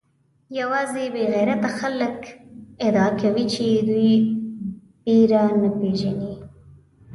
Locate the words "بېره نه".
5.03-5.69